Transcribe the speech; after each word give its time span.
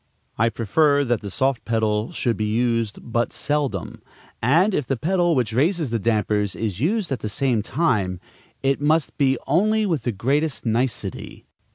I 0.35 0.49
prefer 0.49 1.03
that 1.05 1.21
the 1.21 1.29
soft 1.29 1.63
pedal 1.63 2.11
should 2.11 2.35
be 2.35 2.51
used 2.51 2.97
but 3.03 3.31
seldom, 3.31 4.01
and, 4.41 4.73
if 4.73 4.87
the 4.87 4.97
pedal 4.97 5.35
which 5.35 5.53
raises 5.53 5.91
the 5.91 5.99
dampers 5.99 6.55
is 6.55 6.79
used 6.79 7.11
at 7.11 7.19
the 7.19 7.29
same 7.29 7.61
time, 7.61 8.19
it 8.63 8.81
must 8.81 9.15
be 9.19 9.37
only 9.45 9.85
with 9.85 10.01
the 10.01 10.11
greatest 10.11 10.65
nicety. 10.65 11.45